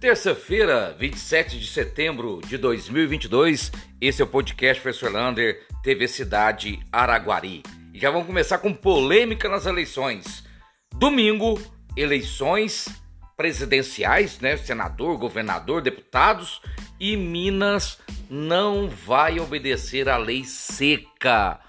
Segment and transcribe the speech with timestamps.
[0.00, 3.70] Terça-feira, 27 de setembro de 2022,
[4.00, 7.62] esse é o podcast Professor Lander, TV Cidade Araguari.
[7.92, 10.42] E já vamos começar com polêmica nas eleições.
[10.94, 11.60] Domingo,
[11.94, 12.88] eleições
[13.36, 14.56] presidenciais, né?
[14.56, 16.62] Senador, governador, deputados
[16.98, 17.98] e Minas
[18.30, 21.60] não vai obedecer à lei seca.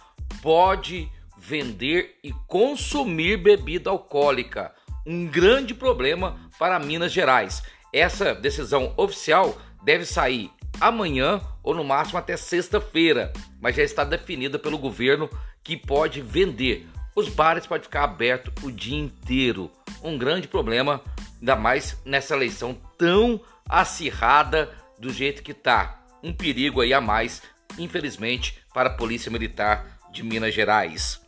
[0.41, 4.73] Pode vender e consumir bebida alcoólica.
[5.05, 7.61] Um grande problema para Minas Gerais.
[7.93, 14.57] Essa decisão oficial deve sair amanhã ou no máximo até sexta-feira, mas já está definida
[14.57, 15.29] pelo governo
[15.63, 16.87] que pode vender.
[17.15, 19.69] Os bares podem ficar abertos o dia inteiro.
[20.01, 21.01] Um grande problema,
[21.39, 25.99] ainda mais nessa eleição tão acirrada do jeito que tá.
[26.23, 27.41] Um perigo aí a mais,
[27.77, 31.21] infelizmente, para a Polícia Militar de Minas Gerais.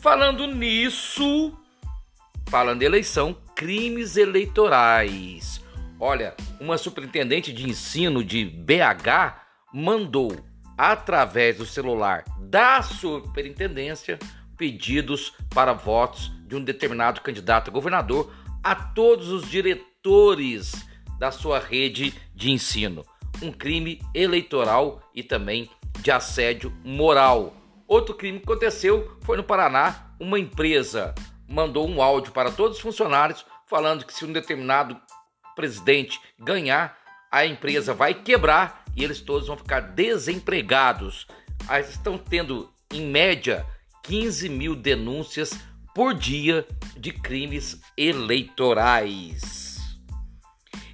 [0.00, 1.56] Falando nisso,
[2.48, 5.60] falando de eleição, crimes eleitorais.
[5.98, 9.40] Olha, uma superintendente de ensino de BH
[9.72, 10.44] mandou,
[10.76, 14.18] através do celular da superintendência,
[14.56, 20.86] pedidos para votos de um determinado candidato a governador a todos os diretores
[21.18, 23.04] da sua rede de ensino.
[23.42, 27.54] Um crime eleitoral e também de assédio moral.
[27.86, 30.14] Outro crime que aconteceu foi no Paraná.
[30.20, 31.14] Uma empresa
[31.48, 35.00] mandou um áudio para todos os funcionários falando que se um determinado
[35.56, 36.96] presidente ganhar,
[37.32, 41.26] a empresa vai quebrar e eles todos vão ficar desempregados.
[41.68, 43.66] Eles estão tendo, em média,
[44.04, 45.58] 15 mil denúncias
[45.94, 49.78] por dia de crimes eleitorais.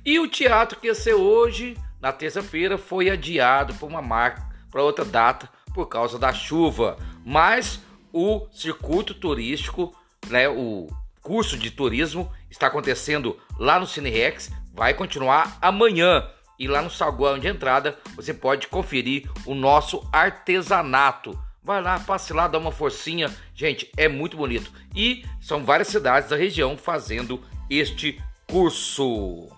[0.05, 4.83] E o teatro que ia ser hoje, na terça-feira, foi adiado por uma marca para
[4.83, 6.97] outra data por causa da chuva.
[7.25, 7.81] Mas
[8.13, 9.95] o circuito turístico,
[10.29, 10.89] né, o
[11.21, 16.29] curso de turismo está acontecendo lá no Cinerex, vai continuar amanhã.
[16.59, 21.37] E lá no saguão de entrada você pode conferir o nosso artesanato.
[21.65, 23.35] Vai lá, passe lá, dá uma forcinha.
[23.55, 24.71] Gente, é muito bonito.
[24.95, 29.49] E são várias cidades da região fazendo este curso.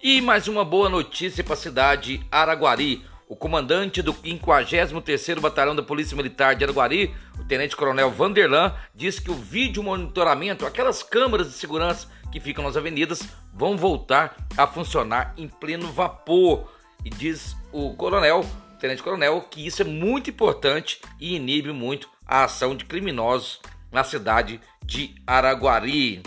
[0.00, 3.04] E mais uma boa notícia para a cidade Araguari.
[3.28, 9.20] O comandante do 53º Batalhão da Polícia Militar de Araguari, o Tenente Coronel Vanderlan, disse
[9.20, 14.66] que o vídeo monitoramento, aquelas câmeras de segurança que ficam nas avenidas, vão voltar a
[14.66, 16.72] funcionar em pleno vapor.
[17.04, 22.08] E diz o coronel, o Tenente Coronel, que isso é muito importante e inibe muito
[22.26, 23.60] a ação de criminosos
[23.92, 26.22] na cidade de Araguari.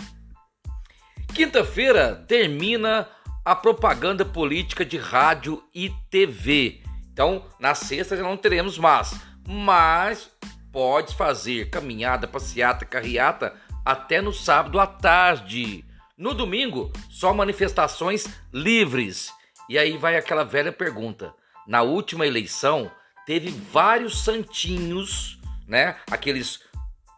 [1.34, 3.08] Quinta-feira termina
[3.44, 6.80] a propaganda política de rádio e TV.
[7.12, 9.14] Então, na sexta já não teremos mais,
[9.46, 10.30] mas
[10.72, 15.84] pode fazer caminhada, passeata, carreata até no sábado à tarde.
[16.16, 19.32] No domingo, só manifestações livres.
[19.68, 21.34] E aí vai aquela velha pergunta:
[21.66, 22.90] na última eleição,
[23.26, 25.96] teve vários santinhos, né?
[26.10, 26.60] Aqueles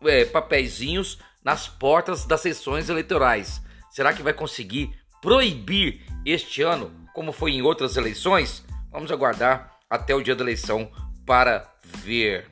[0.02, 3.62] é, papeizinhos nas portas das sessões eleitorais.
[3.90, 8.64] Será que vai conseguir proibir este ano, como foi em outras eleições?
[8.90, 10.90] Vamos aguardar até o dia da eleição
[11.24, 12.50] para ver.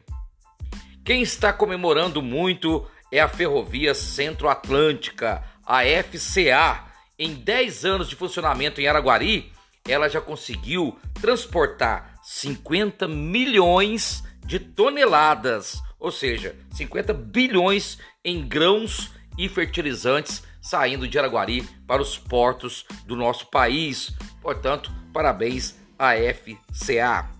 [1.04, 6.84] Quem está comemorando muito é a Ferrovia Centro-Atlântica, a FCA.
[7.18, 9.52] Em 10 anos de funcionamento em Araguari,
[9.86, 19.48] ela já conseguiu transportar 50 milhões de toneladas, ou seja, 50 bilhões em grãos e
[19.48, 24.12] fertilizantes saindo de Araguari para os portos do nosso país.
[24.40, 27.30] Portanto, parabéns a FCA.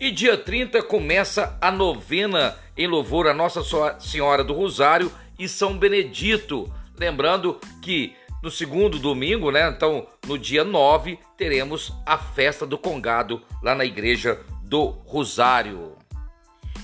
[0.00, 3.62] E dia 30 começa a novena em louvor a Nossa
[4.00, 6.72] Senhora do Rosário e São Benedito.
[6.98, 9.68] Lembrando que no segundo domingo, né?
[9.68, 15.96] Então, no dia 9, teremos a festa do Congado lá na igreja do Rosário.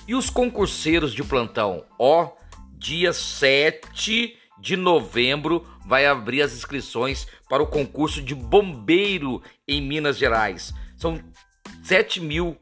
[0.06, 1.84] E os concurseiros de plantão?
[1.98, 2.30] Ó,
[2.78, 10.18] dia 7 de novembro vai abrir as inscrições para o concurso de bombeiro em Minas
[10.18, 10.74] Gerais.
[10.96, 11.22] São
[11.82, 12.56] 7 mil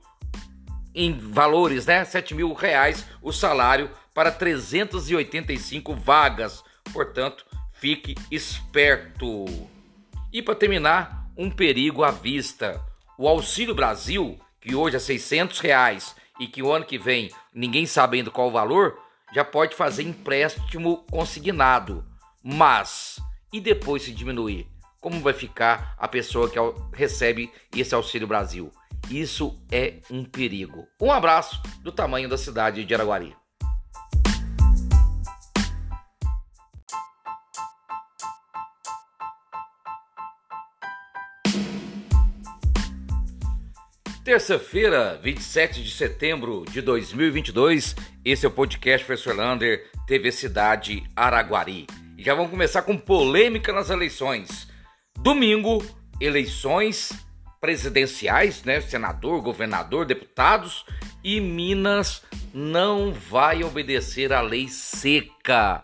[0.95, 2.05] em valores, né?
[2.05, 6.63] 7 mil reais o salário para 385 vagas.
[6.93, 9.45] Portanto, fique esperto.
[10.33, 12.81] E para terminar, um perigo à vista.
[13.19, 17.87] O Auxílio Brasil, que hoje é 600 reais e que o ano que vem ninguém
[17.87, 18.99] sabe ainda qual o valor,
[19.33, 22.05] já pode fazer empréstimo consignado.
[22.43, 23.19] Mas,
[23.53, 24.74] e depois se diminuir?
[25.05, 26.59] como vai ficar a pessoa que
[26.95, 28.73] recebe esse Auxílio Brasil.
[29.11, 30.89] Isso é um perigo.
[30.99, 33.37] Um abraço do tamanho da cidade de Araguari.
[44.25, 51.87] Terça-feira, 27 de setembro de 2022, esse é o podcast Professor Lander, TV Cidade Araguari.
[52.17, 54.73] E já vamos começar com polêmica nas eleições.
[55.25, 55.83] Domingo,
[56.21, 57.11] eleições
[57.59, 58.83] presidenciais, né?
[58.83, 60.85] Senador, governador, deputados.
[61.25, 62.23] E Minas
[62.53, 65.83] não vai obedecer à lei seca.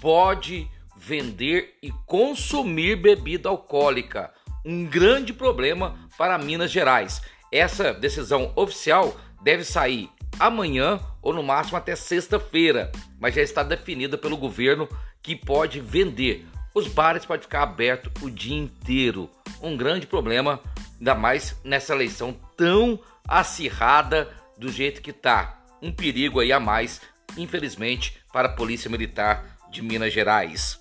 [0.00, 4.32] Pode vender e consumir bebida alcoólica.
[4.66, 7.22] Um grande problema para Minas Gerais.
[7.52, 12.90] Essa decisão oficial deve sair amanhã ou no máximo até sexta-feira,
[13.20, 14.88] mas já está definida pelo governo
[15.22, 16.44] que pode vender.
[16.74, 19.28] Os bares podem ficar abertos o dia inteiro.
[19.60, 20.60] Um grande problema,
[20.98, 25.62] ainda mais nessa eleição tão acirrada do jeito que tá.
[25.82, 27.00] Um perigo aí a mais,
[27.36, 30.78] infelizmente, para a Polícia Militar de Minas Gerais.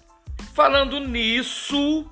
[0.54, 2.06] Falando nisso,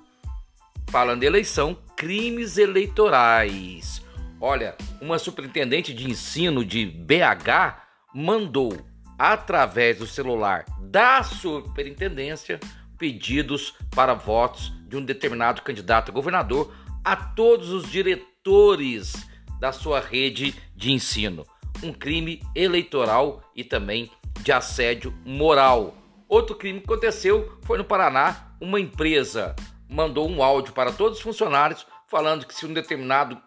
[0.89, 4.01] falando de eleição, crimes eleitorais.
[4.39, 7.81] Olha, uma superintendente de ensino de BH
[8.13, 8.85] mandou,
[9.17, 12.59] através do celular da superintendência,
[12.97, 16.73] pedidos para votos de um determinado candidato a governador
[17.03, 19.27] a todos os diretores
[19.59, 21.45] da sua rede de ensino.
[21.83, 24.09] Um crime eleitoral e também
[24.41, 25.95] de assédio moral.
[26.27, 28.51] Outro crime que aconteceu foi no Paraná.
[28.59, 29.55] Uma empresa
[29.89, 33.39] mandou um áudio para todos os funcionários falando que se um determinado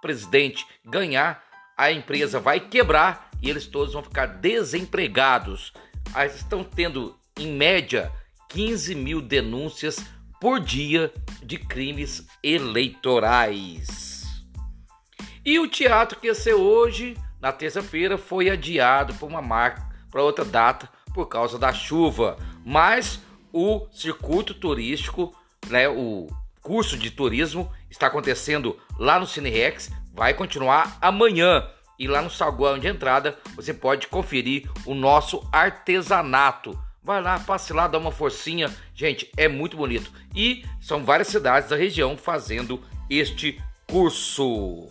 [0.00, 1.42] presidente ganhar,
[1.76, 5.72] a empresa vai quebrar e eles todos vão ficar desempregados.
[6.14, 8.12] Eles estão tendo, em média,
[8.52, 10.04] 15 mil denúncias
[10.40, 11.12] por dia
[11.42, 14.24] de crimes eleitorais.
[15.44, 20.22] E o teatro que ia ser hoje, na terça-feira, foi adiado por uma marca para
[20.22, 22.36] outra data por causa da chuva.
[22.64, 23.20] Mas
[23.52, 25.34] o circuito turístico,
[25.68, 26.26] né, o
[26.60, 31.68] curso de turismo está acontecendo lá no Cinerex, vai continuar amanhã.
[31.98, 36.78] E lá no saguão de entrada você pode conferir o nosso artesanato.
[37.04, 38.70] Vai lá, passe lá, dá uma forcinha.
[38.94, 40.12] Gente, é muito bonito.
[40.36, 43.60] E são várias cidades da região fazendo este
[43.90, 44.88] curso.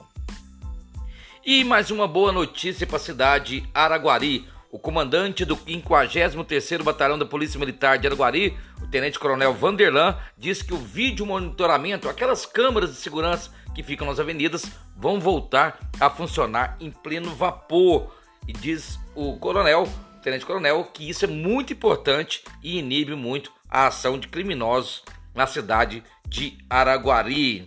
[1.46, 4.46] E mais uma boa notícia para a cidade Araguari.
[4.70, 10.66] O comandante do 53º Batalhão da Polícia Militar de Araguari, o Tenente Coronel Vanderlan, disse
[10.66, 14.66] que o vídeo monitoramento, aquelas câmeras de segurança que ficam nas avenidas,
[14.96, 18.14] vão voltar a funcionar em pleno vapor.
[18.48, 19.88] E diz o coronel,
[20.22, 25.04] o Tenente Coronel, que isso é muito importante e inibe muito a ação de criminosos
[25.34, 27.66] na cidade de Araguari.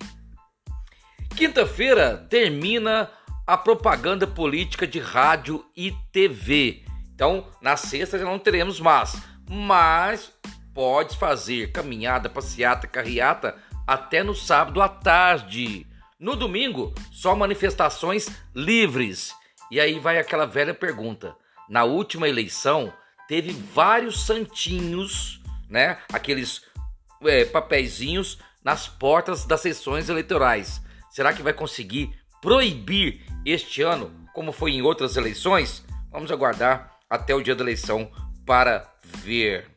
[1.36, 3.10] Quinta-feira termina
[3.44, 6.84] a propaganda política de rádio e TV.
[7.12, 10.32] Então, na sexta já não teremos mais, mas
[10.72, 15.86] pode fazer caminhada, passeata, carreata até no sábado à tarde.
[16.20, 19.34] No domingo, só manifestações livres.
[19.70, 21.36] E aí vai aquela velha pergunta:
[21.68, 22.92] na última eleição,
[23.28, 25.98] teve vários santinhos, né?
[26.12, 26.62] Aqueles
[27.22, 30.82] é, papeizinhos nas portas das sessões eleitorais.
[31.10, 35.84] Será que vai conseguir proibir este ano, como foi em outras eleições?
[36.10, 38.10] Vamos aguardar até o dia da eleição
[38.44, 39.70] para ver.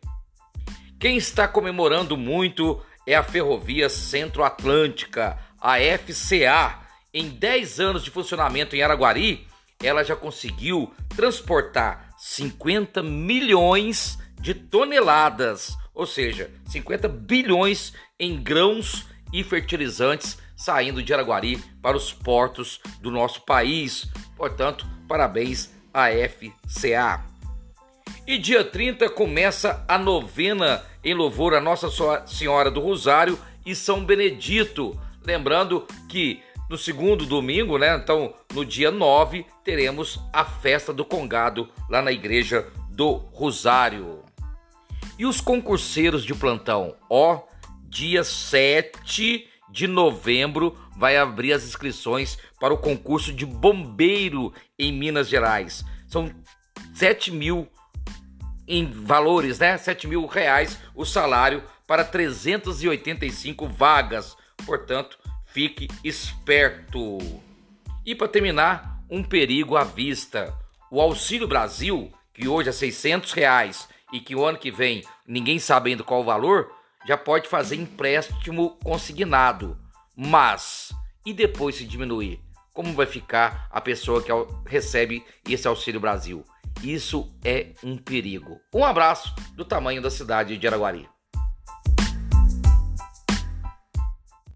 [1.00, 6.86] Quem está comemorando muito é a Ferrovia Centro-Atlântica, a FCA.
[7.13, 9.48] Em 10 anos de funcionamento em Araguari,
[9.81, 19.43] ela já conseguiu transportar 50 milhões de toneladas, ou seja, 50 bilhões em grãos e
[19.43, 24.10] fertilizantes saindo de Araguari para os portos do nosso país.
[24.36, 27.24] Portanto, parabéns a FCA.
[28.25, 31.89] E dia 30 começa a novena em louvor a Nossa
[32.25, 35.00] Senhora do Rosário e São Benedito.
[35.24, 37.96] Lembrando que no segundo domingo, né?
[37.96, 44.24] Então, no dia 9, teremos a festa do Congado lá na igreja do Rosário.
[45.18, 46.96] E os concurseiros de plantão?
[47.10, 47.42] Ó,
[47.84, 55.28] dia 7 de novembro vai abrir as inscrições para o concurso de bombeiro em Minas
[55.28, 55.86] Gerais.
[56.08, 56.32] São
[56.94, 57.68] 7 mil
[58.68, 59.78] em valores, né?
[59.78, 64.36] 7 mil reais o salário para 385 vagas.
[64.66, 65.18] Portanto,
[65.58, 67.18] fique esperto.
[68.06, 70.56] E para terminar, um perigo à vista.
[70.92, 75.58] O Auxílio Brasil, que hoje é 600 reais e que o ano que vem ninguém
[75.58, 76.72] sabe ainda qual o valor,
[77.08, 79.76] já pode fazer empréstimo consignado.
[80.16, 80.94] Mas,
[81.26, 82.40] e depois se diminuir?
[82.72, 84.32] Como vai ficar a pessoa que
[84.68, 86.46] recebe esse Auxílio Brasil?
[86.84, 88.62] Isso é um perigo.
[88.72, 91.10] Um abraço do tamanho da cidade de Araguari.